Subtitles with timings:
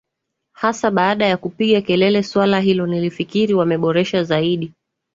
[0.53, 4.73] hasa baada ya kupigia kelele swala hilo nifikiri wameboresha zaidi